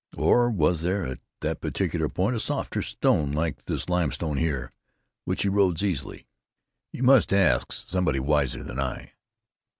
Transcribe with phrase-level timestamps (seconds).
[0.17, 4.71] Or was there, at that particular point, a softer stone, like this limestone here,
[5.25, 6.25] which erodes easily?"
[6.91, 9.11] "You must ask somebody wiser than I."